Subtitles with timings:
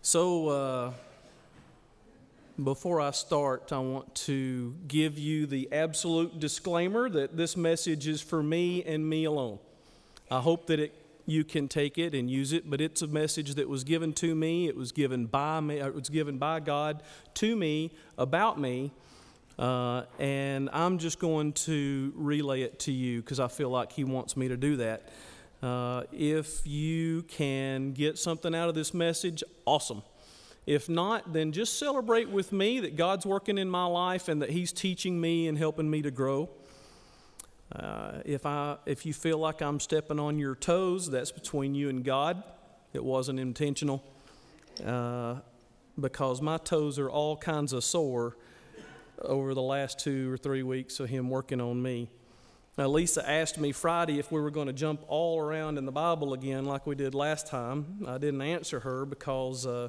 [0.00, 0.92] So, uh,
[2.62, 8.22] before I start, I want to give you the absolute disclaimer that this message is
[8.22, 9.58] for me and me alone.
[10.30, 10.94] I hope that it,
[11.26, 14.34] you can take it and use it, but it's a message that was given to
[14.34, 14.68] me.
[14.68, 15.78] It was given by me.
[15.78, 17.02] It was given by God
[17.34, 18.92] to me about me,
[19.58, 24.04] uh, and I'm just going to relay it to you because I feel like He
[24.04, 25.08] wants me to do that.
[25.62, 30.02] Uh, if you can get something out of this message, awesome.
[30.66, 34.50] If not, then just celebrate with me that God's working in my life and that
[34.50, 36.50] He's teaching me and helping me to grow.
[37.74, 41.88] Uh, if, I, if you feel like I'm stepping on your toes, that's between you
[41.88, 42.42] and God.
[42.92, 44.04] It wasn't intentional
[44.84, 45.36] uh,
[45.98, 48.36] because my toes are all kinds of sore
[49.22, 52.08] over the last two or three weeks of Him working on me.
[52.78, 55.90] Now, Lisa asked me Friday if we were going to jump all around in the
[55.90, 58.04] Bible again like we did last time.
[58.06, 59.88] I didn't answer her because uh,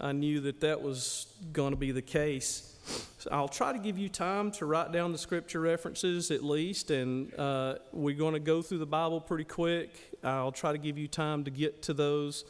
[0.00, 2.74] I knew that that was going to be the case.
[3.18, 6.90] So I'll try to give you time to write down the scripture references at least,
[6.90, 10.16] and uh, we're going to go through the Bible pretty quick.
[10.24, 12.46] I'll try to give you time to get to those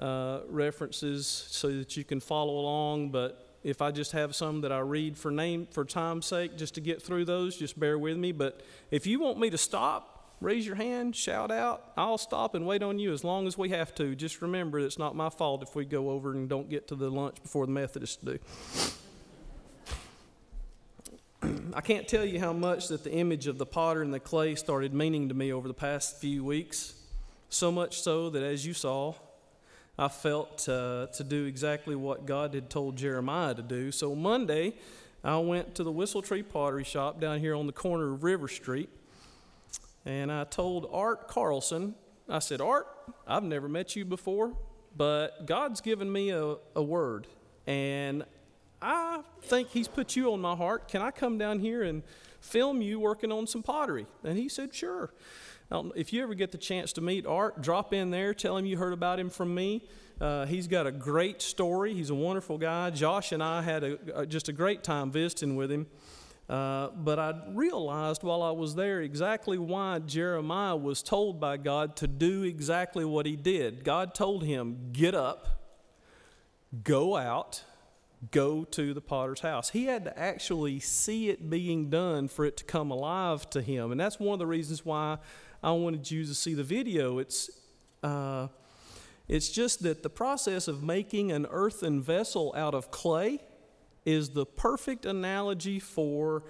[0.00, 4.72] uh, references so that you can follow along, but if I just have some that
[4.72, 8.16] I read for name for time's sake, just to get through those, just bear with
[8.16, 8.32] me.
[8.32, 11.92] But if you want me to stop, raise your hand, shout out.
[11.96, 14.14] I'll stop and wait on you as long as we have to.
[14.14, 17.10] Just remember, it's not my fault if we go over and don't get to the
[17.10, 18.38] lunch before the Methodists do.
[21.74, 24.54] I can't tell you how much that the image of the potter and the clay
[24.54, 26.94] started meaning to me over the past few weeks.
[27.50, 29.14] So much so that, as you saw,
[30.00, 33.90] I felt uh, to do exactly what God had told Jeremiah to do.
[33.90, 34.74] So Monday,
[35.24, 38.46] I went to the Whistle Tree Pottery Shop down here on the corner of River
[38.46, 38.90] Street,
[40.06, 41.96] and I told Art Carlson,
[42.28, 42.86] I said, Art,
[43.26, 44.52] I've never met you before,
[44.96, 47.26] but God's given me a, a word,
[47.66, 48.24] and
[48.80, 50.86] I think He's put you on my heart.
[50.86, 52.04] Can I come down here and
[52.40, 54.06] film you working on some pottery?
[54.22, 55.10] And he said, Sure
[55.70, 58.76] if you ever get the chance to meet Art, drop in there, tell him you
[58.76, 59.86] heard about him from me.
[60.20, 61.94] Uh, he's got a great story.
[61.94, 62.90] He's a wonderful guy.
[62.90, 65.86] Josh and I had a, a, just a great time visiting with him.
[66.48, 71.94] Uh, but I realized while I was there exactly why Jeremiah was told by God
[71.96, 73.84] to do exactly what he did.
[73.84, 75.46] God told him, Get up,
[76.82, 77.62] go out,
[78.30, 79.70] go to the potter's house.
[79.70, 83.92] He had to actually see it being done for it to come alive to him.
[83.92, 85.18] And that's one of the reasons why
[85.62, 87.18] I wanted you to see the video.
[87.18, 87.50] It's,
[88.02, 88.48] uh,
[89.26, 93.40] it's just that the process of making an earthen vessel out of clay
[94.04, 96.44] is the perfect analogy for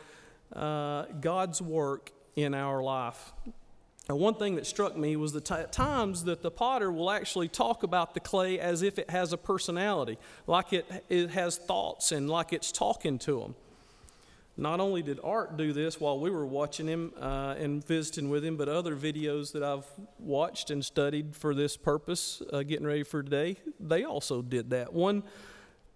[0.52, 3.32] uh, God's work in our life.
[4.08, 7.48] And one thing that struck me was the t- times that the potter will actually
[7.48, 12.12] talk about the clay as if it has a personality, like it, it has thoughts
[12.12, 13.54] and like it's talking to them.
[14.60, 18.44] Not only did Art do this while we were watching him uh, and visiting with
[18.44, 19.86] him, but other videos that I've
[20.18, 24.92] watched and studied for this purpose, uh, getting ready for today, they also did that.
[24.92, 25.22] One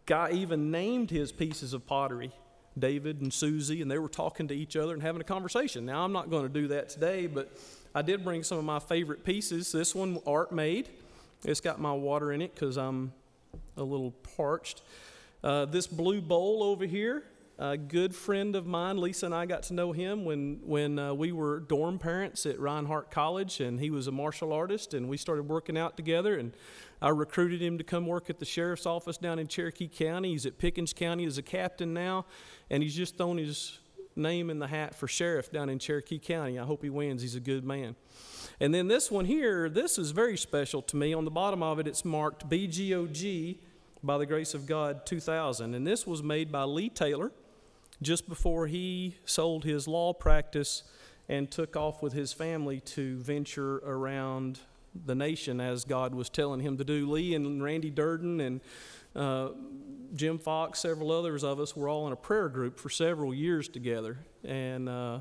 [0.07, 2.31] guy even named his pieces of pottery
[2.79, 5.85] David and Susie, and they were talking to each other and having a conversation.
[5.85, 7.53] Now, I'm not going to do that today, but
[7.97, 9.73] I did bring some of my favorite pieces.
[9.73, 10.89] This one, Art made.
[11.45, 13.13] It's got my water in it because I'm
[13.77, 14.83] a little parched.
[15.43, 17.25] Uh, this blue bowl over here,
[17.59, 21.15] a good friend of mine, Lisa and I got to know him when, when uh,
[21.15, 25.17] we were dorm parents at Reinhardt College, and he was a martial artist, and we
[25.17, 26.39] started working out together.
[26.39, 26.53] And
[27.01, 30.31] I recruited him to come work at the sheriff's office down in Cherokee County.
[30.31, 32.27] He's at Pickens County as a captain now,
[32.71, 33.79] and he's just thrown his
[34.17, 36.59] name in the hat for sheriff down in Cherokee County.
[36.59, 37.23] I hope he wins.
[37.23, 37.97] He's a good man.
[38.61, 41.15] And then this one here, this is very special to me.
[41.15, 43.59] On the bottom of it, it's marked BGOG
[44.03, 45.75] by the grace of God 2000.
[45.75, 47.31] And this was made by Lee Taylor
[48.03, 50.83] just before he sold his law practice
[51.29, 54.61] and took off with his family to venture around
[55.07, 57.11] the nation as God was telling him to do.
[57.11, 58.61] Lee and Randy Durden and
[59.15, 59.51] uh,
[60.15, 63.69] Jim Fox, several others of us were all in a prayer group for several years
[63.69, 64.19] together.
[64.45, 65.21] And uh,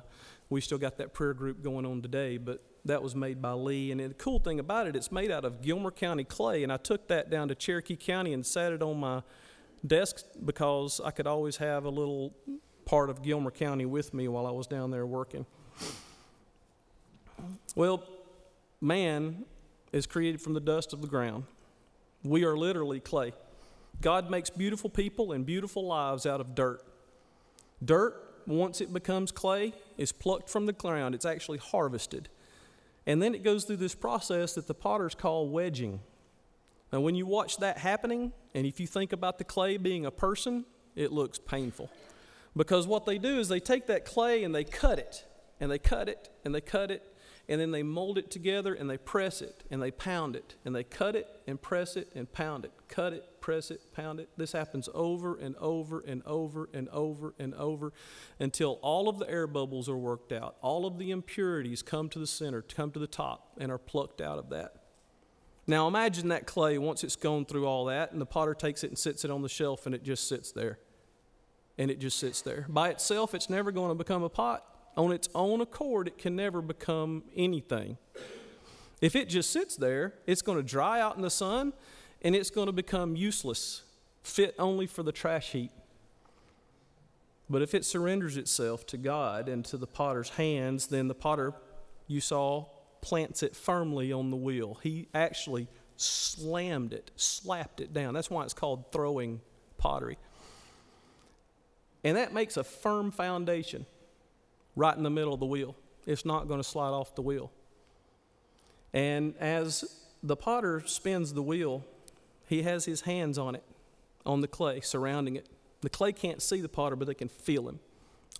[0.50, 3.92] we still got that prayer group going on today, but that was made by Lee.
[3.92, 6.64] And the cool thing about it, it's made out of Gilmer County clay.
[6.64, 9.22] And I took that down to Cherokee County and sat it on my
[9.86, 12.34] desk because I could always have a little
[12.92, 15.46] part of Gilmer County with me while I was down there working.
[17.74, 18.04] Well,
[18.82, 19.46] man
[19.94, 21.46] is created from the dust of the ground.
[22.22, 23.32] We are literally clay.
[24.02, 26.84] God makes beautiful people and beautiful lives out of dirt.
[27.82, 31.16] Dirt, once it becomes clay, is plucked from the ground.
[31.16, 32.28] It's actually harvested.
[33.08, 36.02] And then it goes through this process that the potters call wedging.
[36.92, 40.12] Now, when you watch that happening, and if you think about the clay being a
[40.12, 41.90] person, it looks painful.
[42.56, 45.26] Because what they do is they take that clay and they cut it,
[45.60, 47.12] and they cut it, and they cut it,
[47.52, 50.74] and then they mold it together and they press it and they pound it and
[50.74, 52.72] they cut it and press it and pound it.
[52.88, 54.30] Cut it, press it, pound it.
[54.38, 57.92] This happens over and over and over and over and over
[58.40, 60.56] until all of the air bubbles are worked out.
[60.62, 64.22] All of the impurities come to the center, come to the top, and are plucked
[64.22, 64.76] out of that.
[65.68, 68.88] Now imagine that clay once it's gone through all that, and the potter takes it
[68.88, 70.80] and sits it on the shelf, and it just sits there.
[71.82, 72.68] And it just sits there.
[72.70, 74.64] By itself, it's never going to become a pot
[74.96, 77.98] on its own accord, it can never become anything.
[79.02, 81.74] If it just sits there, it's going to dry out in the sun
[82.22, 83.82] and it's going to become useless,
[84.22, 85.72] fit only for the trash heap.
[87.50, 91.54] But if it surrenders itself to God and to the potter's hands, then the potter,
[92.06, 92.66] you saw,
[93.02, 94.78] plants it firmly on the wheel.
[94.84, 95.68] He actually
[95.98, 98.14] slammed it, slapped it down.
[98.14, 99.42] That's why it's called throwing
[99.80, 100.20] pottery.
[102.04, 103.86] And that makes a firm foundation
[104.76, 105.76] right in the middle of the wheel.
[106.08, 107.52] It's not going to slide off the wheel.
[108.94, 111.86] And as the potter spins the wheel,
[112.48, 113.64] he has his hands on it,
[114.26, 115.48] on the clay, surrounding it.
[115.82, 117.80] The clay can't see the potter, but they can feel him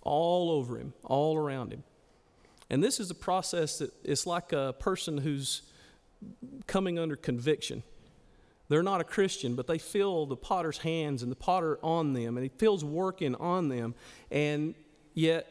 [0.02, 1.84] all over him, all around him.
[2.68, 5.62] And this is a process that it's like a person who's
[6.66, 7.82] coming under conviction.
[8.72, 12.38] They're not a Christian, but they feel the potter's hands and the potter on them,
[12.38, 13.94] and he feels working on them.
[14.30, 14.74] And
[15.12, 15.46] yet,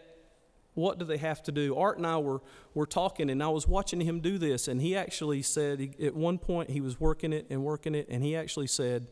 [0.74, 1.78] what do they have to do?
[1.78, 2.42] Art and I were,
[2.74, 6.16] were talking, and I was watching him do this, and he actually said, he, at
[6.16, 9.06] one point, he was working it and working it, and he actually said,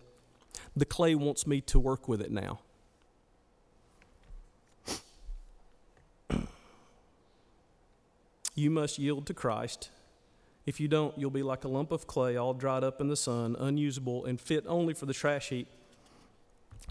[0.75, 2.61] The clay wants me to work with it now.
[8.55, 9.91] you must yield to Christ.
[10.65, 13.15] If you don't, you'll be like a lump of clay, all dried up in the
[13.15, 15.67] sun, unusable, and fit only for the trash heap.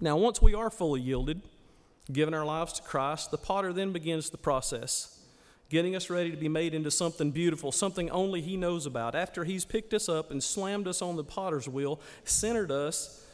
[0.01, 1.43] Now, once we are fully yielded,
[2.11, 5.21] given our lives to Christ, the potter then begins the process,
[5.69, 9.15] getting us ready to be made into something beautiful, something only He knows about.
[9.15, 13.25] After He's picked us up and slammed us on the potter's wheel, centered us,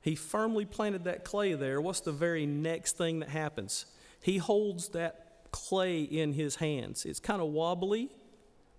[0.00, 1.80] He firmly planted that clay there.
[1.80, 3.86] What's the very next thing that happens?
[4.20, 7.04] He holds that clay in His hands.
[7.04, 8.10] It's kind of wobbly,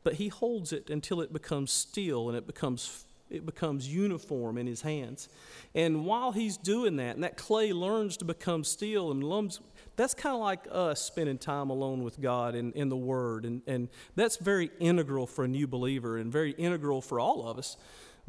[0.04, 4.68] but He holds it until it becomes steel and it becomes it becomes uniform in
[4.68, 5.28] his hands.
[5.74, 9.60] And while he's doing that, and that clay learns to become steel and lumps,
[9.96, 13.46] that's kind of like us spending time alone with God in, in the Word.
[13.46, 17.58] And, and that's very integral for a new believer and very integral for all of
[17.58, 17.76] us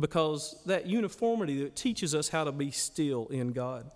[0.01, 3.91] because that uniformity that teaches us how to be still in God.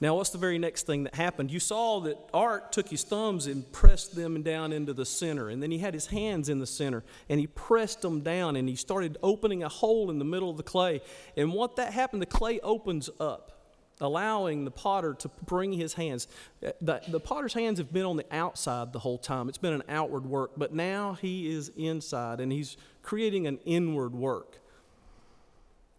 [0.00, 1.50] Now, what's the very next thing that happened?
[1.50, 5.60] You saw that Art took his thumbs and pressed them down into the center, and
[5.60, 8.76] then he had his hands in the center and he pressed them down and he
[8.76, 11.00] started opening a hole in the middle of the clay.
[11.36, 16.28] And what that happened, the clay opens up, allowing the potter to bring his hands.
[16.64, 19.72] Uh, the, the potter's hands have been on the outside the whole time, it's been
[19.72, 24.58] an outward work, but now he is inside and he's creating an inward work.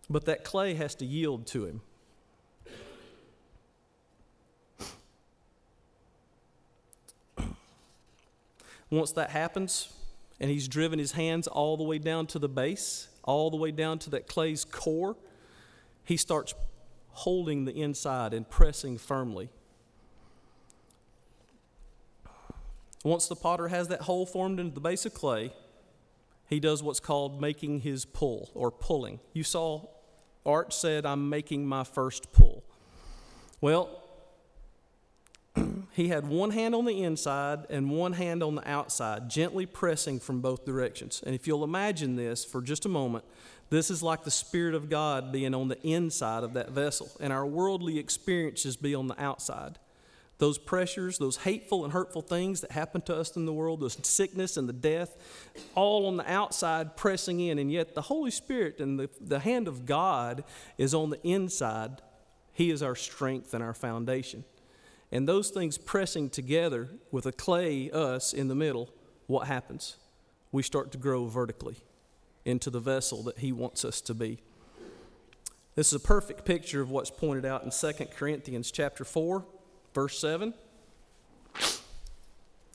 [0.09, 1.81] But that clay has to yield to him.
[8.89, 9.93] Once that happens,
[10.39, 13.71] and he's driven his hands all the way down to the base, all the way
[13.71, 15.15] down to that clay's core,
[16.03, 16.53] he starts
[17.09, 19.49] holding the inside and pressing firmly.
[23.03, 25.53] Once the potter has that hole formed into the base of clay,
[26.49, 29.19] he does what's called making his pull or pulling.
[29.33, 29.85] You saw
[30.45, 32.63] Art said, I'm making my first pull.
[33.61, 34.03] Well,
[35.91, 40.19] he had one hand on the inside and one hand on the outside, gently pressing
[40.19, 41.21] from both directions.
[41.25, 43.25] And if you'll imagine this for just a moment,
[43.69, 47.31] this is like the Spirit of God being on the inside of that vessel, and
[47.31, 49.77] our worldly experiences be on the outside.
[50.39, 53.89] Those pressures, those hateful and hurtful things that happen to us in the world, the
[53.89, 55.17] sickness and the death,
[55.75, 57.59] all on the outside pressing in.
[57.59, 60.45] And yet the Holy Spirit and the, the hand of God
[60.77, 62.01] is on the inside.
[62.53, 64.45] He is our strength and our foundation.
[65.11, 68.89] And those things pressing together with a clay, us, in the middle,
[69.27, 69.97] what happens?
[70.51, 71.77] We start to grow vertically
[72.45, 74.39] into the vessel that He wants us to be.
[75.75, 79.45] This is a perfect picture of what's pointed out in 2 Corinthians chapter 4,
[79.93, 80.53] verse 7.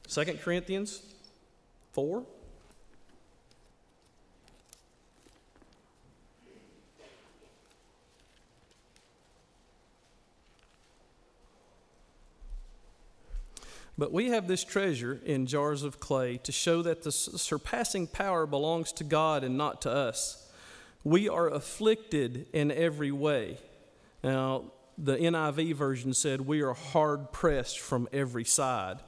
[0.08, 1.02] 2 Corinthians
[1.92, 2.24] 4,
[13.96, 18.46] But we have this treasure in jars of clay to show that the surpassing power
[18.46, 20.50] belongs to God and not to us.
[21.04, 23.58] We are afflicted in every way.
[24.22, 28.98] Now, the NIV version said, We are hard pressed from every side,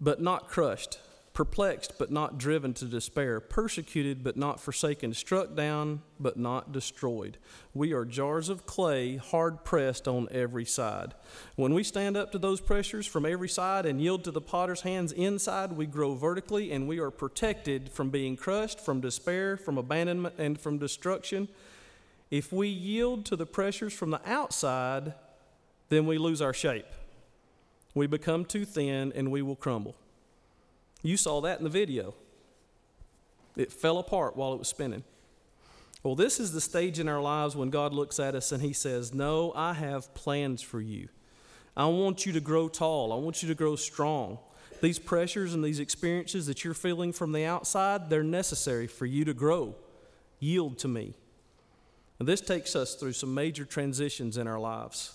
[0.00, 0.98] but not crushed,
[1.32, 7.38] perplexed, but not driven to despair, persecuted, but not forsaken, struck down, but not destroyed.
[7.72, 11.14] We are jars of clay, hard pressed on every side.
[11.54, 14.80] When we stand up to those pressures from every side and yield to the potter's
[14.80, 19.78] hands inside, we grow vertically and we are protected from being crushed, from despair, from
[19.78, 21.48] abandonment, and from destruction.
[22.30, 25.14] If we yield to the pressures from the outside,
[25.90, 26.86] then we lose our shape.
[27.94, 29.96] We become too thin and we will crumble.
[31.02, 32.14] You saw that in the video.
[33.56, 35.04] It fell apart while it was spinning.
[36.02, 38.72] Well, this is the stage in our lives when God looks at us and He
[38.72, 41.08] says, No, I have plans for you.
[41.76, 43.12] I want you to grow tall.
[43.12, 44.38] I want you to grow strong.
[44.80, 49.24] These pressures and these experiences that you're feeling from the outside, they're necessary for you
[49.26, 49.74] to grow.
[50.38, 51.14] Yield to me.
[52.18, 55.12] And this takes us through some major transitions in our lives.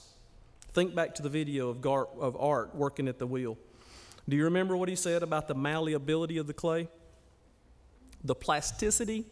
[0.74, 3.58] Think back to the video of, Gar- of Art working at the wheel.
[4.28, 6.88] Do you remember what he said about the malleability of the clay?
[8.24, 9.26] The plasticity?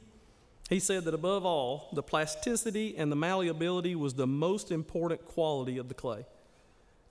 [0.70, 5.78] He said that above all, the plasticity and the malleability was the most important quality
[5.78, 6.26] of the clay.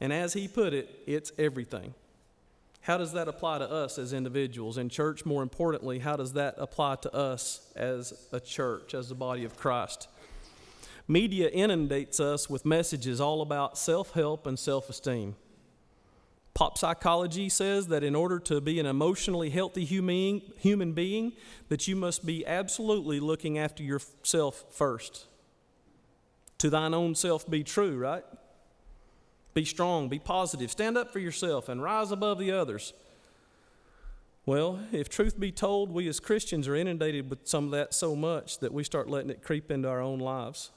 [0.00, 1.94] And as he put it, it's everything.
[2.82, 4.76] How does that apply to us as individuals?
[4.76, 9.14] And, church, more importantly, how does that apply to us as a church, as the
[9.14, 10.08] body of Christ?
[11.06, 15.36] Media inundates us with messages all about self help and self esteem.
[16.62, 21.32] Pop psychology says that in order to be an emotionally healthy human, human being,
[21.70, 25.26] that you must be absolutely looking after yourself first.
[26.58, 28.22] To thine own self be true, right?
[29.54, 32.92] Be strong, be positive, stand up for yourself, and rise above the others.
[34.46, 38.14] Well, if truth be told, we as Christians are inundated with some of that so
[38.14, 40.70] much that we start letting it creep into our own lives.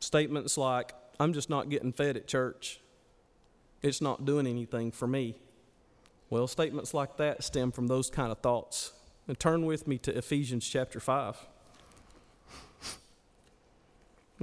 [0.00, 2.80] Statements like, I'm just not getting fed at church
[3.82, 5.36] it's not doing anything for me.
[6.28, 8.92] Well, statements like that stem from those kind of thoughts.
[9.28, 11.36] And turn with me to Ephesians chapter 5.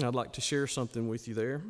[0.01, 1.61] I'd like to share something with you there.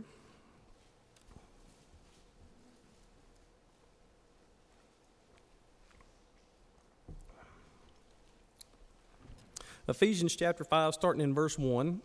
[9.88, 12.02] Ephesians chapter 5, starting in verse 1.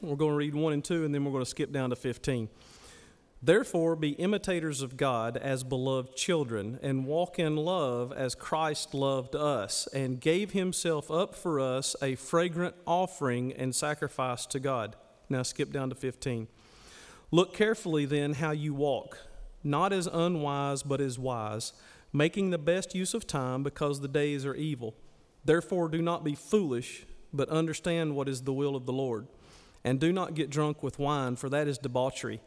[0.00, 1.96] We're going to read 1 and 2, and then we're going to skip down to
[1.96, 2.48] 15.
[3.42, 9.36] Therefore, be imitators of God as beloved children, and walk in love as Christ loved
[9.36, 14.96] us, and gave himself up for us a fragrant offering and sacrifice to God.
[15.28, 16.48] Now, skip down to 15.
[17.30, 19.18] Look carefully then how you walk,
[19.62, 21.74] not as unwise, but as wise,
[22.14, 24.94] making the best use of time, because the days are evil.
[25.44, 29.26] Therefore, do not be foolish, but understand what is the will of the Lord.
[29.82, 32.40] And do not get drunk with wine, for that is debauchery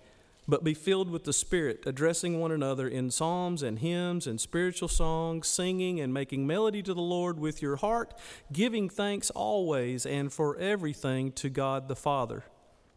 [0.48, 4.88] but be filled with the Spirit, addressing one another in psalms and hymns and spiritual
[4.88, 8.14] songs, singing and making melody to the Lord with your heart,
[8.52, 12.46] giving thanks always and for everything to God the Father.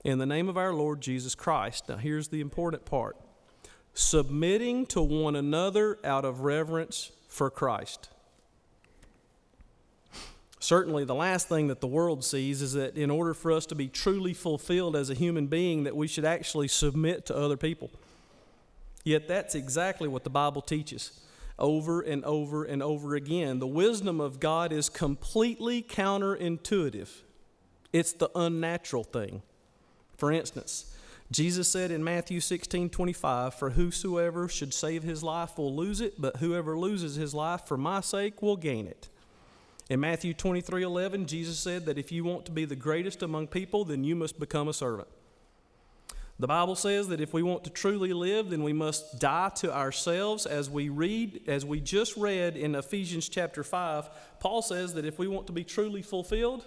[0.04, 1.88] In the name of our Lord Jesus Christ.
[1.88, 3.16] Now, here's the important part
[3.92, 8.08] submitting to one another out of reverence for Christ.
[10.62, 13.74] Certainly, the last thing that the world sees is that in order for us to
[13.74, 17.90] be truly fulfilled as a human being, that we should actually submit to other people.
[19.02, 21.18] Yet that's exactly what the Bible teaches
[21.58, 23.58] over and over and over again.
[23.58, 27.08] The wisdom of God is completely counterintuitive,
[27.92, 29.42] it's the unnatural thing.
[30.18, 30.94] For instance,
[31.30, 36.20] Jesus said in Matthew 16 25, For whosoever should save his life will lose it,
[36.20, 39.08] but whoever loses his life for my sake will gain it.
[39.90, 43.48] In Matthew 23 11, Jesus said that if you want to be the greatest among
[43.48, 45.08] people, then you must become a servant.
[46.38, 49.74] The Bible says that if we want to truly live, then we must die to
[49.74, 50.46] ourselves.
[50.46, 55.18] As we read, as we just read in Ephesians chapter 5, Paul says that if
[55.18, 56.64] we want to be truly fulfilled,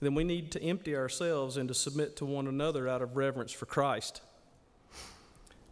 [0.00, 3.50] then we need to empty ourselves and to submit to one another out of reverence
[3.50, 4.20] for Christ.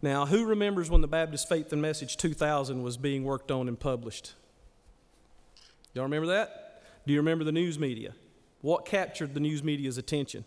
[0.01, 3.79] Now, who remembers when the Baptist Faith and Message 2000 was being worked on and
[3.79, 4.33] published?
[5.93, 6.70] Y'all remember that?
[7.05, 8.13] Do you remember the news media?
[8.61, 10.45] What captured the news media's attention?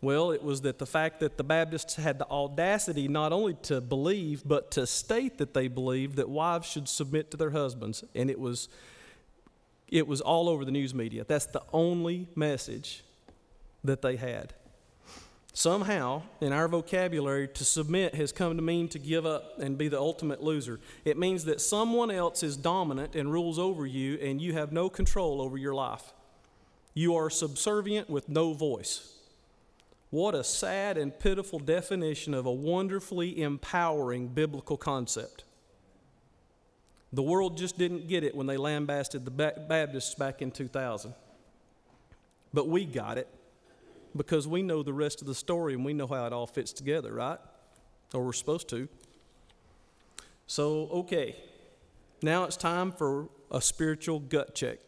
[0.00, 3.80] Well, it was that the fact that the Baptists had the audacity not only to
[3.80, 8.02] believe, but to state that they believed that wives should submit to their husbands.
[8.16, 8.68] And it was,
[9.88, 11.24] it was all over the news media.
[11.24, 13.04] That's the only message
[13.84, 14.54] that they had.
[15.54, 19.88] Somehow, in our vocabulary, to submit has come to mean to give up and be
[19.88, 20.80] the ultimate loser.
[21.04, 24.88] It means that someone else is dominant and rules over you, and you have no
[24.88, 26.14] control over your life.
[26.94, 29.14] You are subservient with no voice.
[30.08, 35.44] What a sad and pitiful definition of a wonderfully empowering biblical concept.
[37.12, 41.14] The world just didn't get it when they lambasted the Baptists back in 2000.
[42.54, 43.28] But we got it
[44.16, 46.72] because we know the rest of the story and we know how it all fits
[46.72, 47.38] together, right?
[48.14, 48.88] Or we're supposed to.
[50.46, 51.36] So, okay,
[52.22, 54.78] now it's time for a spiritual gut check.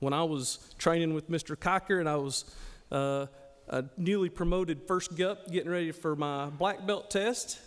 [0.00, 1.58] When I was training with Mr.
[1.58, 2.44] Cocker and I was
[2.92, 3.26] uh,
[3.68, 7.58] a newly promoted first gup getting ready for my black belt test,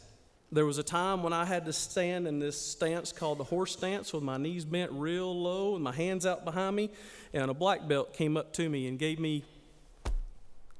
[0.54, 3.72] there was a time when I had to stand in this stance called the horse
[3.72, 6.90] stance with my knees bent real low and my hands out behind me.
[7.34, 9.46] And a black belt came up to me and gave me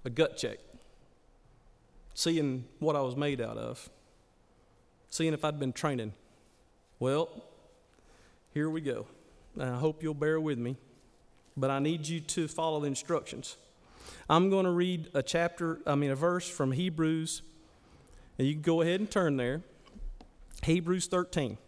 [0.04, 0.58] a gut check,
[2.14, 3.90] seeing what I was made out of,
[5.10, 6.14] seeing if I'd been training.
[7.00, 7.44] Well,
[8.54, 9.08] here we go.
[9.60, 10.78] I hope you'll bear with me,
[11.58, 13.58] but I need you to follow the instructions.
[14.30, 17.42] I'm going to read a chapter, I mean, a verse from Hebrews
[18.42, 19.62] and you can go ahead and turn there.
[20.64, 21.60] Hebrews 13.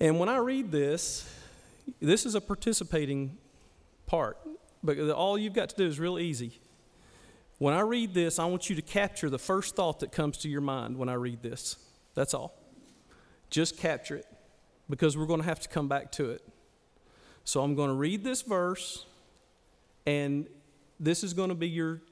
[0.00, 1.32] And when I read this,
[2.00, 3.38] this is a participating
[4.06, 4.36] part,
[4.84, 6.60] but all you've got to do is real easy.
[7.58, 10.48] When I read this, I want you to capture the first thought that comes to
[10.48, 11.76] your mind when I read this.
[12.14, 12.54] That's all.
[13.48, 14.26] Just capture it
[14.90, 16.42] because we're going to have to come back to it.
[17.44, 19.06] So I'm going to read this verse,
[20.06, 20.46] and
[21.00, 22.02] this is going to be your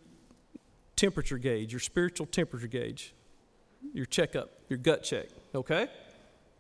[0.96, 3.14] temperature gauge, your spiritual temperature gauge,
[3.92, 5.26] your checkup, your gut check.
[5.54, 5.88] Okay?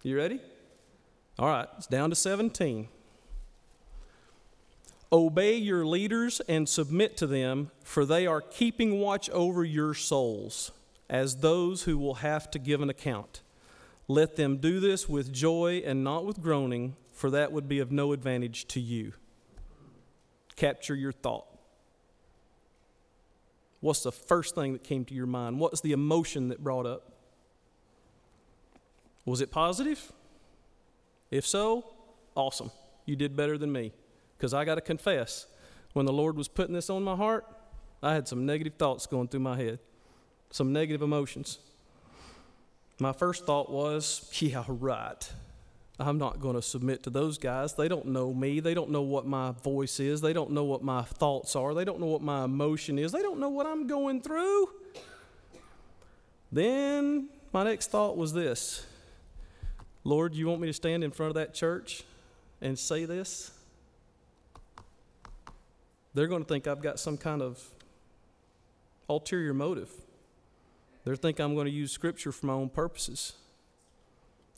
[0.02, 0.40] You ready?
[1.38, 2.88] All right, it's down to 17.
[5.12, 10.72] Obey your leaders and submit to them, for they are keeping watch over your souls
[11.10, 13.42] as those who will have to give an account.
[14.08, 17.92] Let them do this with joy and not with groaning, for that would be of
[17.92, 19.12] no advantage to you.
[20.56, 21.46] Capture your thought.
[23.80, 25.58] What's the first thing that came to your mind?
[25.58, 27.12] What's the emotion that brought up?
[29.26, 30.12] Was it positive?
[31.30, 31.84] If so,
[32.34, 32.70] awesome.
[33.04, 33.92] You did better than me.
[34.42, 35.46] Because I got to confess,
[35.92, 37.46] when the Lord was putting this on my heart,
[38.02, 39.78] I had some negative thoughts going through my head,
[40.50, 41.60] some negative emotions.
[42.98, 45.32] My first thought was, yeah, right.
[46.00, 47.74] I'm not going to submit to those guys.
[47.74, 48.58] They don't know me.
[48.58, 50.20] They don't know what my voice is.
[50.20, 51.72] They don't know what my thoughts are.
[51.72, 53.12] They don't know what my emotion is.
[53.12, 54.70] They don't know what I'm going through.
[56.50, 58.84] Then my next thought was this
[60.02, 62.02] Lord, you want me to stand in front of that church
[62.60, 63.52] and say this?
[66.14, 67.62] They're going to think I've got some kind of
[69.08, 69.90] ulterior motive.
[71.04, 73.32] They're think I'm going to use scripture for my own purposes.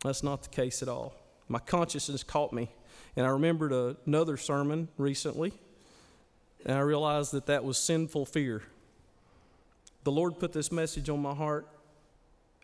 [0.03, 1.15] That's not the case at all
[1.49, 2.71] my consciousness caught me.
[3.17, 3.73] And I remembered
[4.07, 5.53] another sermon recently,
[6.65, 8.63] and I realized that that was sinful fear.
[10.03, 11.69] The Lord put this message on my heart.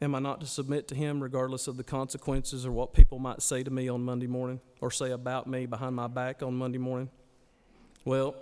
[0.02, 3.42] Am I not to submit to Him regardless of the consequences or what people might
[3.42, 6.78] say to me on Monday morning or say about me behind my back on Monday
[6.78, 7.10] morning?
[8.04, 8.34] Well,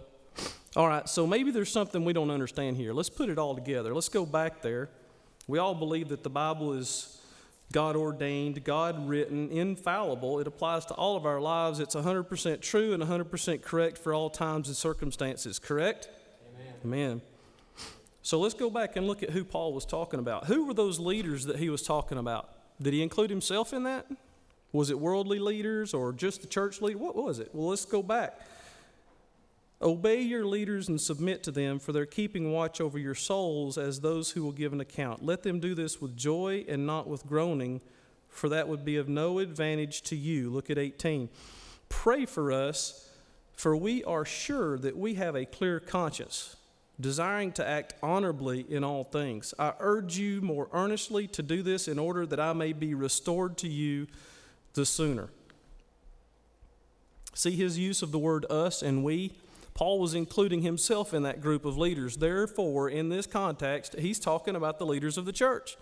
[0.76, 2.92] all right, so maybe there's something we don't understand here.
[2.92, 3.94] Let's put it all together.
[3.94, 4.90] Let's go back there.
[5.46, 7.18] We all believe that the Bible is
[7.72, 10.40] God ordained, God written, infallible.
[10.40, 11.80] It applies to all of our lives.
[11.80, 16.08] It's 100% true and 100% correct for all times and circumstances, correct?
[16.54, 16.74] Amen.
[16.84, 17.22] Amen.
[18.22, 20.46] So let's go back and look at who Paul was talking about.
[20.46, 22.50] Who were those leaders that he was talking about?
[22.80, 24.06] Did he include himself in that?
[24.72, 26.98] Was it worldly leaders or just the church leader?
[26.98, 27.50] What was it?
[27.54, 28.38] Well, let's go back.
[29.80, 34.00] Obey your leaders and submit to them, for they're keeping watch over your souls as
[34.00, 35.24] those who will give an account.
[35.24, 37.80] Let them do this with joy and not with groaning,
[38.28, 40.50] for that would be of no advantage to you.
[40.50, 41.28] Look at 18.
[41.88, 43.08] Pray for us,
[43.52, 46.56] for we are sure that we have a clear conscience,
[47.00, 49.54] desiring to act honorably in all things.
[49.60, 53.56] I urge you more earnestly to do this in order that I may be restored
[53.58, 54.08] to you
[54.74, 55.28] the sooner.
[57.32, 59.32] See his use of the word us and we
[59.78, 62.16] Paul was including himself in that group of leaders.
[62.16, 65.76] Therefore, in this context, he's talking about the leaders of the church.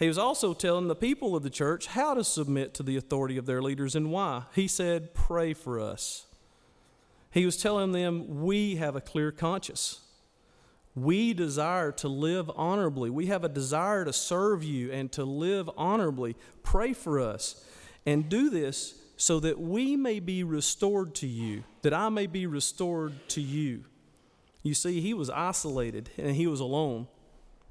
[0.00, 3.36] He was also telling the people of the church how to submit to the authority
[3.36, 4.46] of their leaders and why.
[4.52, 6.26] He said, Pray for us.
[7.30, 10.00] He was telling them, We have a clear conscience.
[10.96, 13.10] We desire to live honorably.
[13.10, 16.34] We have a desire to serve you and to live honorably.
[16.64, 17.64] Pray for us.
[18.04, 22.46] And do this so that we may be restored to you, that I may be
[22.46, 23.84] restored to you.
[24.62, 27.08] You see, he was isolated and he was alone.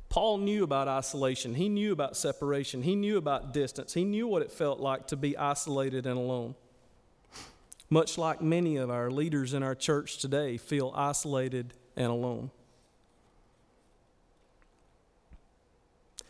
[0.09, 1.55] Paul knew about isolation.
[1.55, 2.83] He knew about separation.
[2.83, 3.93] He knew about distance.
[3.93, 6.55] He knew what it felt like to be isolated and alone.
[7.91, 12.49] much like many of our leaders in our church today feel isolated and alone.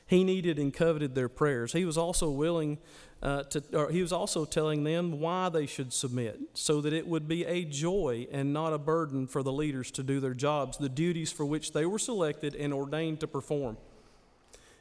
[0.08, 1.72] He needed and coveted their prayers.
[1.72, 2.80] He was also willing
[3.22, 7.08] uh, to, or he was also telling them why they should submit, so that it
[7.08, 10.78] would be a joy and not a burden for the leaders to do their jobs,
[10.78, 13.78] the duties for which they were selected and ordained to perform.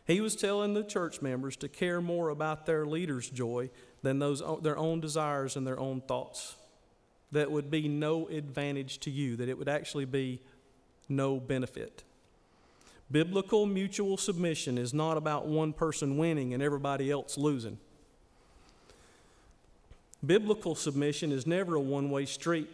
[0.06, 3.70] He was telling the church members to care more about their leaders' joy
[4.02, 6.56] than those, their own desires and their own thoughts.
[7.32, 10.40] That would be no advantage to you, that it would actually be
[11.08, 12.02] no benefit.
[13.10, 17.78] Biblical mutual submission is not about one person winning and everybody else losing.
[20.24, 22.68] Biblical submission is never a one way street.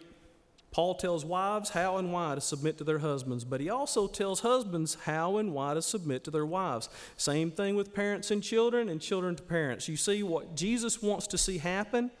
[0.71, 4.41] Paul tells wives how and why to submit to their husbands, but he also tells
[4.41, 6.89] husbands how and why to submit to their wives.
[7.15, 9.87] Same thing with parents and children and children to parents.
[9.87, 12.11] You see, what Jesus wants to see happen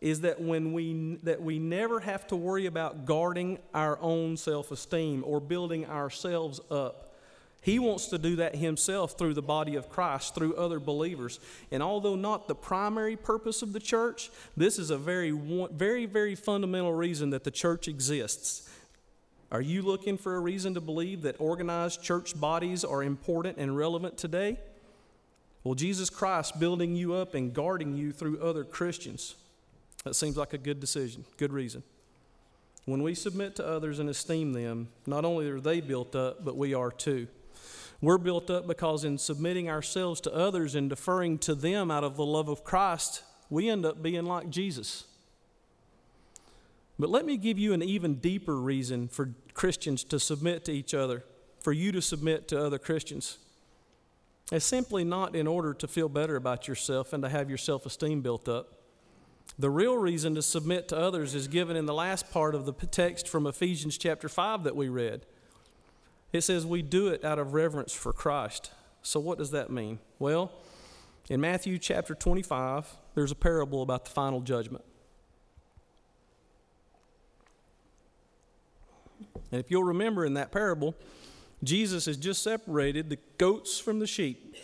[0.00, 5.22] is that when we that we never have to worry about guarding our own self-esteem
[5.24, 7.05] or building ourselves up
[7.66, 11.40] he wants to do that himself through the body of Christ, through other believers.
[11.72, 16.36] And although not the primary purpose of the church, this is a very, very, very
[16.36, 18.70] fundamental reason that the church exists.
[19.50, 23.76] Are you looking for a reason to believe that organized church bodies are important and
[23.76, 24.60] relevant today?
[25.64, 29.34] Well, Jesus Christ building you up and guarding you through other Christians.
[30.04, 31.82] That seems like a good decision, good reason.
[32.84, 36.56] When we submit to others and esteem them, not only are they built up, but
[36.56, 37.26] we are too.
[38.00, 42.16] We're built up because in submitting ourselves to others and deferring to them out of
[42.16, 45.04] the love of Christ, we end up being like Jesus.
[46.98, 50.94] But let me give you an even deeper reason for Christians to submit to each
[50.94, 51.24] other,
[51.60, 53.38] for you to submit to other Christians.
[54.52, 57.84] It's simply not in order to feel better about yourself and to have your self
[57.84, 58.72] esteem built up.
[59.58, 62.72] The real reason to submit to others is given in the last part of the
[62.72, 65.24] text from Ephesians chapter 5 that we read.
[66.32, 68.70] It says we do it out of reverence for Christ.
[69.02, 70.00] So, what does that mean?
[70.18, 70.52] Well,
[71.28, 74.84] in Matthew chapter 25, there's a parable about the final judgment.
[79.50, 80.94] And if you'll remember in that parable,
[81.62, 84.56] Jesus has just separated the goats from the sheep.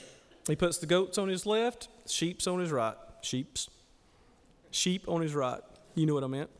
[0.46, 2.96] He puts the goats on his left, sheep's on his right.
[3.22, 3.70] Sheep's.
[4.72, 5.61] Sheep on his right.
[5.94, 6.51] You know what I meant.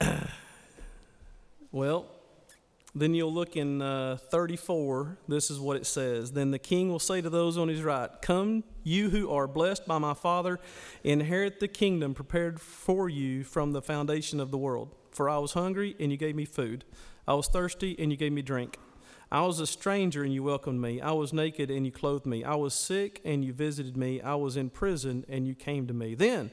[1.72, 2.06] well,
[2.94, 5.18] then you'll look in uh, 34.
[5.26, 6.32] This is what it says.
[6.32, 9.86] Then the king will say to those on his right, Come, you who are blessed
[9.86, 10.60] by my Father,
[11.02, 14.94] inherit the kingdom prepared for you from the foundation of the world.
[15.10, 16.84] For I was hungry, and you gave me food.
[17.26, 18.78] I was thirsty, and you gave me drink.
[19.32, 21.00] I was a stranger, and you welcomed me.
[21.00, 22.44] I was naked, and you clothed me.
[22.44, 24.20] I was sick, and you visited me.
[24.20, 26.14] I was in prison, and you came to me.
[26.14, 26.52] Then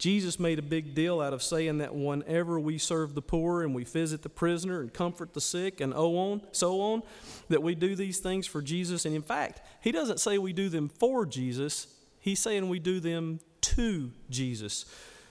[0.00, 3.74] Jesus made a big deal out of saying that whenever we serve the poor and
[3.74, 7.02] we visit the prisoner and comfort the sick and so on, so on,
[7.50, 9.04] that we do these things for Jesus.
[9.04, 11.86] And in fact, he doesn't say we do them for Jesus,
[12.18, 14.86] he's saying we do them to Jesus.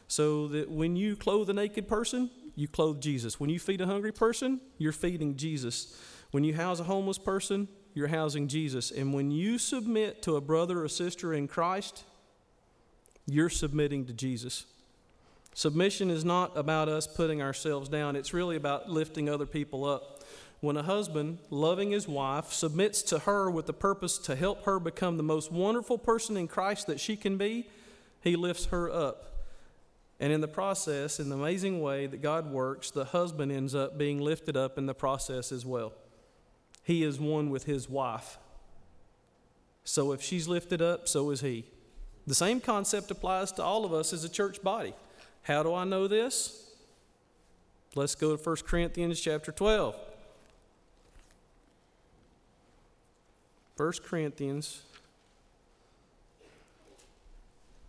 [0.07, 3.39] So that when you clothe a naked person, you clothe Jesus.
[3.39, 5.99] When you feed a hungry person, you're feeding Jesus.
[6.29, 8.91] When you house a homeless person, you're housing Jesus.
[8.91, 12.03] And when you submit to a brother or sister in Christ,
[13.29, 14.65] you're submitting to Jesus.
[15.53, 20.23] Submission is not about us putting ourselves down, it's really about lifting other people up.
[20.61, 24.79] When a husband, loving his wife, submits to her with the purpose to help her
[24.79, 27.69] become the most wonderful person in Christ that she can be,
[28.21, 29.45] he lifts her up.
[30.19, 33.97] And in the process, in the amazing way that God works, the husband ends up
[33.97, 35.93] being lifted up in the process as well.
[36.83, 38.37] He is one with his wife.
[39.85, 41.65] So if she's lifted up, so is he.
[42.29, 44.93] The same concept applies to all of us as a church body.
[45.41, 46.69] How do I know this?
[47.95, 49.95] Let's go to 1 Corinthians chapter 12.
[53.77, 54.83] 1 Corinthians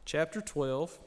[0.06, 0.98] chapter 12.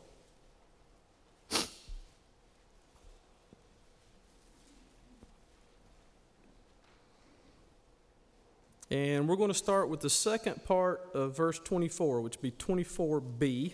[8.93, 12.51] And we're going to start with the second part of verse 24, which would be
[12.51, 13.73] 24b.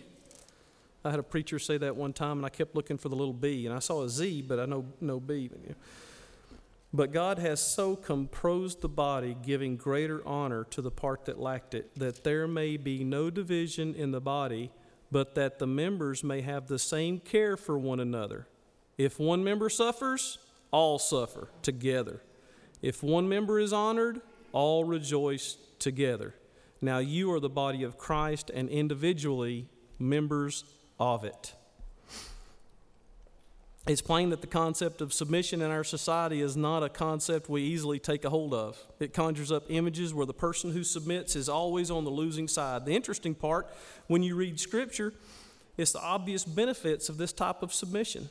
[1.03, 3.33] I had a preacher say that one time, and I kept looking for the little
[3.33, 5.49] b, and I saw a z, but I know no b.
[6.93, 11.73] But God has so composed the body, giving greater honor to the part that lacked
[11.73, 14.71] it, that there may be no division in the body,
[15.11, 18.47] but that the members may have the same care for one another.
[18.97, 20.37] If one member suffers,
[20.71, 22.23] all suffer together.
[22.81, 26.33] If one member is honored, all rejoice together.
[26.81, 30.63] Now you are the body of Christ and individually members
[30.99, 31.53] of it.
[33.87, 37.63] It's plain that the concept of submission in our society is not a concept we
[37.63, 38.77] easily take a hold of.
[38.99, 42.85] It conjures up images where the person who submits is always on the losing side.
[42.85, 43.67] The interesting part,
[44.07, 45.13] when you read Scripture,
[45.75, 48.29] is the obvious benefits of this type of submission.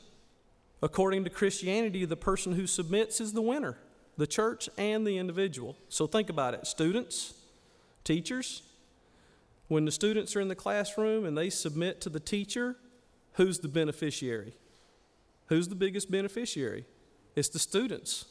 [0.80, 3.78] According to Christianity, the person who submits is the winner,
[4.18, 5.76] the church and the individual.
[5.88, 7.32] So think about it students,
[8.04, 8.62] teachers.
[9.68, 12.76] When the students are in the classroom and they submit to the teacher,
[13.34, 14.54] who's the beneficiary?
[15.46, 16.84] Who's the biggest beneficiary?
[17.36, 18.26] It's the students.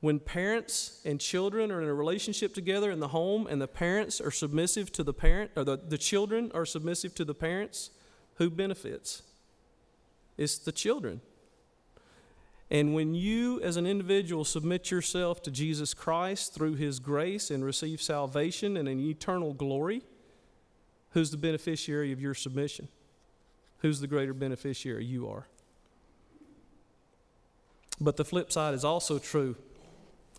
[0.00, 4.20] When parents and children are in a relationship together in the home and the parents
[4.20, 7.90] are submissive to the parent, or the, the children are submissive to the parents,
[8.36, 9.22] who benefits?
[10.38, 11.20] It's the children.
[12.70, 17.64] And when you, as an individual, submit yourself to Jesus Christ through His grace and
[17.64, 20.02] receive salvation and an eternal glory,
[21.10, 22.88] who's the beneficiary of your submission?
[23.78, 25.04] Who's the greater beneficiary?
[25.04, 25.48] You are.
[28.00, 29.56] But the flip side is also true.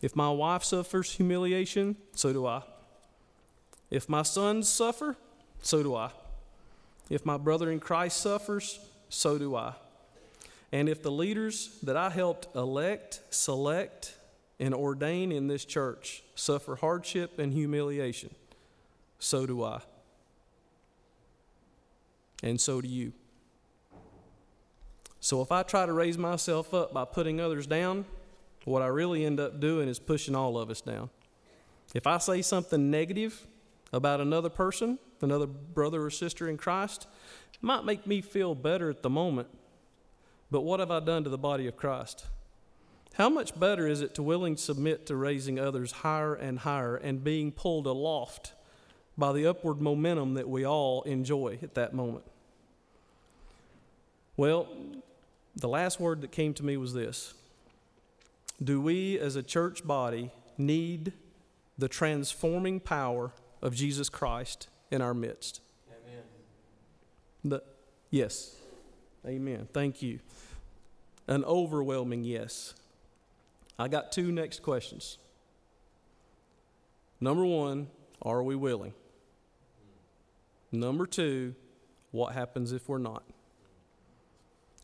[0.02, 2.64] If my wife suffers humiliation, so do I.
[3.90, 5.18] If my sons suffer,
[5.62, 6.12] so do I.
[7.10, 9.74] If my brother in Christ suffers, so do I.
[10.72, 14.16] And if the leaders that I helped elect, select,
[14.60, 18.34] and ordain in this church suffer hardship and humiliation,
[19.20, 19.82] so do I.
[22.44, 23.14] And so do you.
[25.20, 28.06] So if I try to raise myself up by putting others down,
[28.66, 31.10] what I really end up doing is pushing all of us down.
[31.94, 33.46] If I say something negative
[33.94, 37.08] about another person, another brother or sister in Christ,
[37.54, 39.48] it might make me feel better at the moment.
[40.52, 42.26] But what have I done to the body of Christ?
[43.16, 47.24] How much better is it to willingly submit to raising others higher and higher and
[47.24, 48.54] being pulled aloft
[49.18, 52.26] by the upward momentum that we all enjoy at that moment?
[54.38, 54.68] Well,
[55.56, 57.34] the last word that came to me was this
[58.64, 61.14] Do we as a church body need
[61.78, 65.62] the transforming power of Jesus Christ in our midst?
[65.90, 66.24] Amen.
[67.44, 67.64] The,
[68.10, 68.56] yes.
[69.26, 69.68] Amen.
[69.72, 70.20] Thank you.
[71.28, 72.74] An overwhelming yes.
[73.78, 75.18] I got two next questions.
[77.20, 77.88] Number one,
[78.22, 78.94] are we willing?
[80.72, 81.54] Number two,
[82.12, 83.24] what happens if we're not?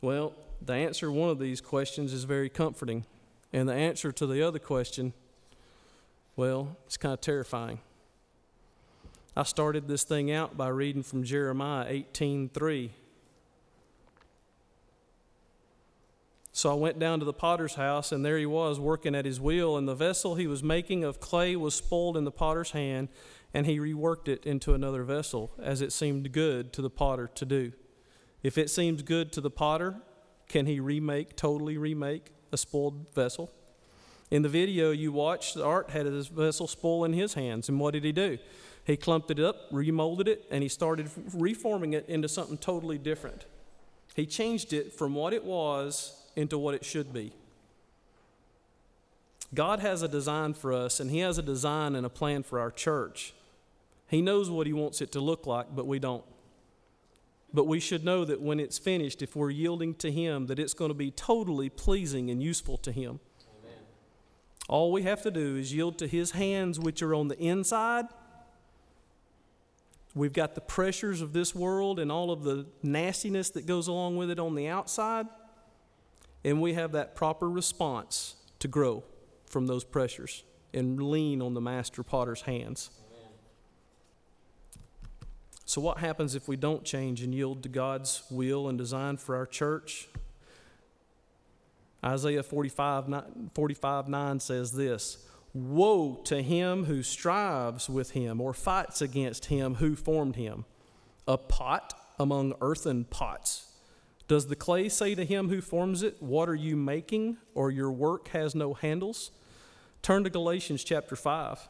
[0.01, 3.05] Well, the answer to one of these questions is very comforting.
[3.53, 5.13] And the answer to the other question,
[6.35, 7.79] well, it's kind of terrifying.
[9.35, 12.91] I started this thing out by reading from Jeremiah 18:3.
[16.57, 19.39] So I went down to the potter's house, and there he was working at his
[19.39, 23.09] wheel, and the vessel he was making of clay was spoiled in the potter's hand,
[23.53, 27.45] and he reworked it into another vessel, as it seemed good to the potter to
[27.45, 27.73] do.
[28.41, 29.97] If it seems good to the potter,
[30.47, 33.51] can he remake, totally remake a spoiled vessel?
[34.31, 37.79] In the video you watched, the Art had his vessel spoil in his hands, and
[37.79, 38.39] what did he do?
[38.83, 43.45] He clumped it up, remolded it, and he started reforming it into something totally different.
[44.15, 47.33] He changed it from what it was into what it should be.
[49.53, 52.59] God has a design for us, and He has a design and a plan for
[52.59, 53.33] our church.
[54.07, 56.23] He knows what He wants it to look like, but we don't.
[57.53, 60.73] But we should know that when it's finished, if we're yielding to Him, that it's
[60.73, 63.19] going to be totally pleasing and useful to Him.
[63.63, 63.79] Amen.
[64.67, 68.05] All we have to do is yield to His hands, which are on the inside.
[70.13, 74.17] We've got the pressures of this world and all of the nastiness that goes along
[74.17, 75.27] with it on the outside.
[76.47, 79.03] And we have that proper response to grow
[79.47, 82.89] from those pressures and lean on the master potter's hands.
[85.65, 89.35] So, what happens if we don't change and yield to God's will and design for
[89.35, 90.07] our church?
[92.05, 98.53] Isaiah 45 9, 45, 9 says this Woe to him who strives with him or
[98.53, 100.63] fights against him who formed him.
[101.27, 103.67] A pot among earthen pots.
[104.27, 107.37] Does the clay say to him who forms it, What are you making?
[107.55, 109.31] or your work has no handles?
[110.01, 111.69] Turn to Galatians chapter 5.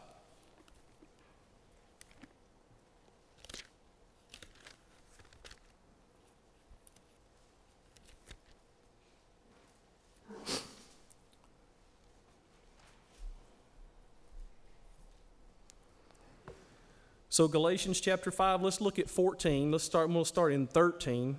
[17.30, 19.72] So, Galatians chapter 5, let's look at 14.
[19.72, 21.38] Let's start, we'll start in 13.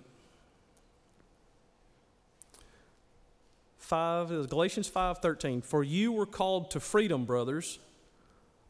[3.89, 7.79] 5 Galatians 5:13 For you were called to freedom brothers.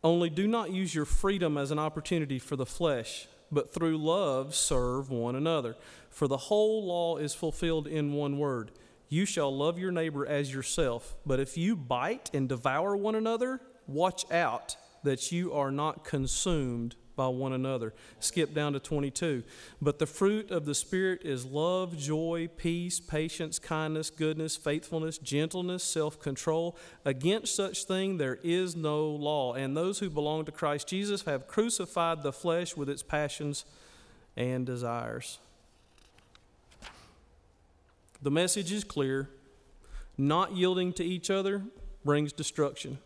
[0.04, 4.54] Only do not use your freedom as an opportunity for the flesh but through love
[4.54, 5.74] serve one another.
[6.10, 8.70] For the whole law is fulfilled in one word.
[9.08, 11.16] You shall love your neighbor as yourself.
[11.26, 16.94] But if you bite and devour one another watch out that you are not consumed
[17.18, 17.92] by one another.
[18.20, 19.42] Skip down to 22.
[19.82, 25.82] But the fruit of the Spirit is love, joy, peace, patience, kindness, goodness, faithfulness, gentleness,
[25.82, 26.78] self control.
[27.04, 29.54] Against such thing there is no law.
[29.54, 33.64] And those who belong to Christ Jesus have crucified the flesh with its passions
[34.36, 35.40] and desires.
[38.22, 39.28] The message is clear.
[40.16, 41.64] Not yielding to each other
[42.04, 42.98] brings destruction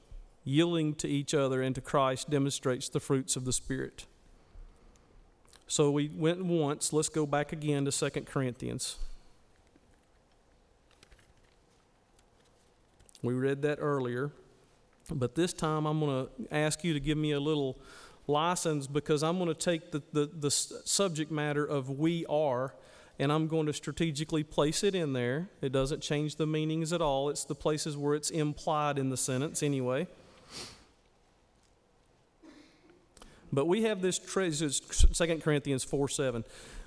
[0.45, 4.07] yielding to each other and to Christ demonstrates the fruits of the Spirit.
[5.67, 6.93] So we went once.
[6.93, 8.97] Let's go back again to 2 Corinthians.
[13.23, 14.33] We read that earlier.
[15.11, 17.79] But this time I'm going to ask you to give me a little
[18.27, 22.75] license because I'm going to take the, the, the subject matter of we are
[23.19, 25.49] and I'm going to strategically place it in there.
[25.61, 29.17] It doesn't change the meanings at all, it's the places where it's implied in the
[29.17, 30.09] sentence anyway.
[33.53, 36.45] But we have this treasure, 2 Corinthians 4 7.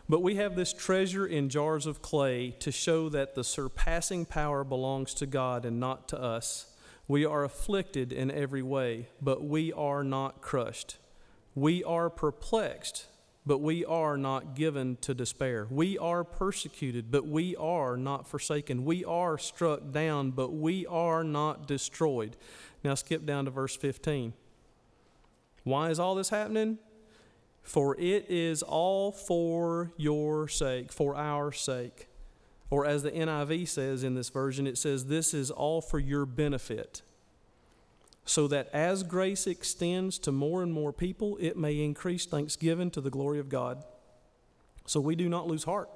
[0.08, 4.64] But we have this treasure in jars of clay to show that the surpassing power
[4.64, 6.68] belongs to God and not to us.
[7.08, 10.98] We are afflicted in every way, but we are not crushed.
[11.56, 13.08] We are perplexed,
[13.46, 15.68] but we are not given to despair.
[15.70, 18.86] We are persecuted, but we are not forsaken.
[18.86, 22.38] We are struck down, but we are not destroyed.
[22.84, 24.34] Now skip down to verse 15.
[25.66, 26.78] Why is all this happening?
[27.64, 32.08] For it is all for your sake, for our sake.
[32.70, 36.26] Or as the NIV says in this version, it says, This is all for your
[36.26, 37.02] benefit.
[38.26, 43.02] So that as grace extends to more and more people, it may increase thanksgiving to
[43.02, 43.84] the glory of God.
[44.86, 45.90] So we do not lose heart.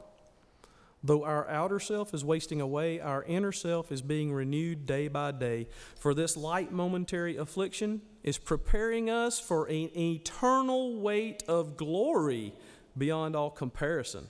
[1.01, 5.31] Though our outer self is wasting away, our inner self is being renewed day by
[5.31, 5.67] day.
[5.97, 12.53] For this light momentary affliction is preparing us for an eternal weight of glory
[12.97, 14.29] beyond all comparison.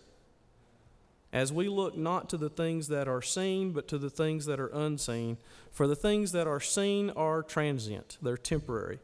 [1.34, 4.60] As we look not to the things that are seen, but to the things that
[4.60, 5.38] are unseen.
[5.72, 9.00] For the things that are seen are transient, they're temporary.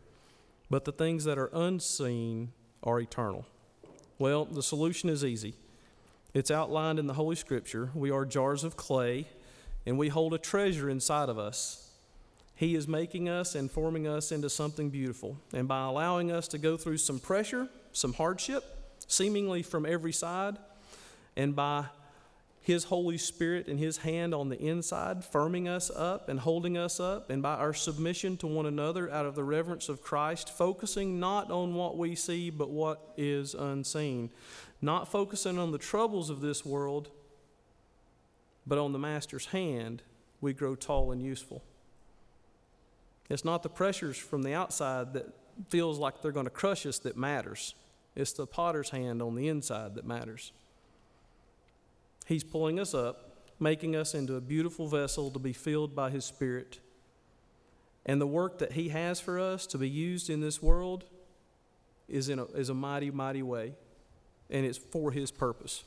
[0.69, 2.51] But the things that are unseen
[2.83, 3.45] are eternal.
[4.17, 5.55] Well, the solution is easy.
[6.35, 7.91] It's outlined in the Holy Scripture.
[7.95, 9.25] We are jars of clay,
[9.85, 11.89] and we hold a treasure inside of us.
[12.55, 15.37] He is making us and forming us into something beautiful.
[15.53, 18.65] And by allowing us to go through some pressure, some hardship,
[19.07, 20.57] seemingly from every side,
[21.37, 21.85] and by
[22.65, 26.99] his Holy Spirit and His hand on the inside, firming us up and holding us
[26.99, 31.19] up, and by our submission to one another out of the reverence of Christ, focusing
[31.19, 34.31] not on what we see, but what is unseen
[34.81, 37.09] not focusing on the troubles of this world,
[38.67, 40.01] but on the Master's hand,
[40.41, 41.63] we grow tall and useful.
[43.29, 45.27] It's not the pressures from the outside that
[45.69, 47.73] feels like they're going to crush us that matters.
[48.15, 50.51] It's the potter's hand on the inside that matters.
[52.25, 56.25] He's pulling us up, making us into a beautiful vessel to be filled by His
[56.25, 56.79] Spirit.
[58.05, 61.05] And the work that He has for us to be used in this world
[62.07, 63.73] is, in a, is a mighty, mighty way
[64.49, 65.83] and it's for his purpose.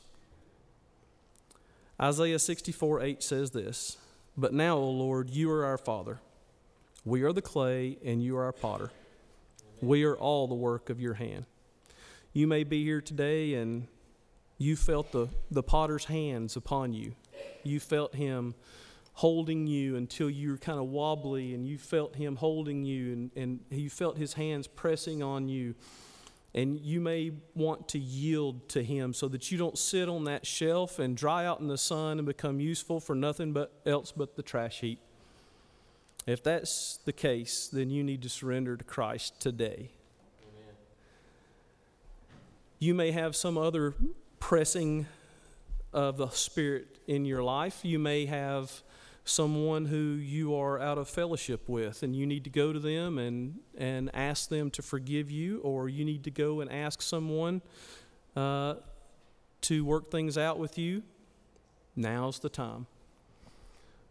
[2.01, 3.97] Isaiah 64 8 says this
[4.37, 6.19] But now, O Lord, you are our Father.
[7.05, 8.91] We are the clay, and you are our potter.
[9.81, 11.45] We are all the work of your hand.
[12.33, 13.87] You may be here today and
[14.57, 17.15] you felt the, the potter's hands upon you.
[17.63, 18.55] You felt him
[19.13, 23.31] holding you until you were kind of wobbly, and you felt him holding you, and,
[23.35, 25.75] and you felt his hands pressing on you.
[26.55, 30.45] And you may want to yield to Him so that you don't sit on that
[30.47, 34.35] shelf and dry out in the sun and become useful for nothing but else but
[34.35, 34.99] the trash heap.
[36.25, 39.91] If that's the case, then you need to surrender to Christ today.
[40.41, 40.75] Amen.
[42.79, 43.93] You may have some other
[44.39, 45.05] pressing
[45.93, 47.79] of the Spirit in your life.
[47.83, 48.83] You may have
[49.29, 53.17] someone who you are out of fellowship with and you need to go to them
[53.17, 57.61] and, and ask them to forgive you, or you need to go and ask someone
[58.35, 58.75] uh,
[59.61, 61.03] to work things out with you,
[61.95, 62.87] now's the time.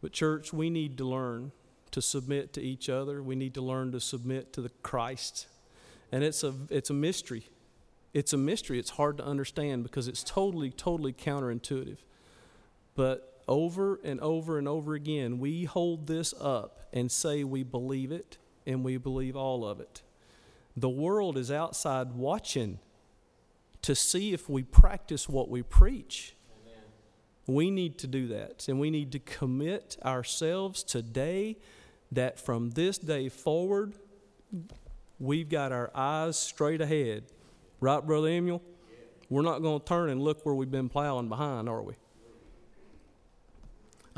[0.01, 1.53] But, church, we need to learn
[1.91, 3.23] to submit to each other.
[3.23, 5.49] We need to learn to submit to the Christ.
[6.13, 7.45] And it's a, it's a mystery.
[8.15, 8.79] it's a mystery.
[8.79, 11.99] It's hard to understand because it's totally, totally counterintuitive.
[12.95, 18.13] But over and over and over again, we hold this up and say we believe
[18.13, 20.03] it and we believe all of it.
[20.77, 22.79] The world is outside watching
[23.83, 26.37] to see if we practice what we preach.
[26.63, 26.83] Amen.
[27.47, 28.69] We need to do that.
[28.69, 31.57] And we need to commit ourselves today
[32.13, 33.95] that from this day forward,
[35.19, 37.25] we've got our eyes straight ahead.
[37.81, 38.63] Right, Brother Emil?
[39.31, 41.95] We're not going to turn and look where we've been plowing behind, are we?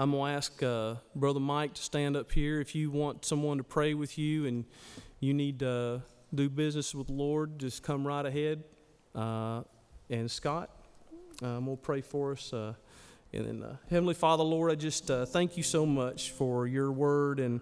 [0.01, 2.59] I'm going to ask uh, Brother Mike to stand up here.
[2.59, 4.64] If you want someone to pray with you and
[5.18, 6.01] you need to
[6.34, 8.64] do business with the Lord, just come right ahead.
[9.14, 9.61] Uh,
[10.09, 10.70] and Scott,
[11.42, 12.51] um, will pray for us.
[12.51, 12.72] Uh,
[13.34, 16.90] and then, uh, Heavenly Father, Lord, I just uh, thank you so much for your
[16.90, 17.38] word.
[17.38, 17.61] And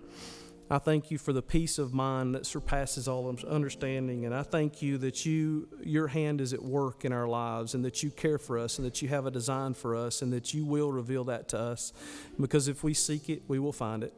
[0.70, 4.26] I thank you for the peace of mind that surpasses all understanding.
[4.26, 7.82] And I thank you that you, your hand is at work in our lives and
[7.86, 10.52] that you care for us and that you have a design for us and that
[10.52, 11.94] you will reveal that to us.
[12.38, 14.12] Because if we seek it, we will find it.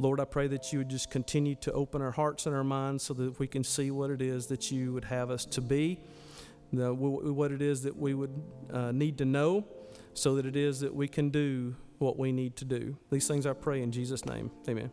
[0.00, 3.04] Lord, I pray that you would just continue to open our hearts and our minds
[3.04, 6.00] so that we can see what it is that you would have us to be,
[6.72, 9.64] what it is that we would uh, need to know,
[10.14, 12.96] so that it is that we can do what we need to do.
[13.10, 14.50] These things I pray in Jesus' name.
[14.68, 14.90] Amen.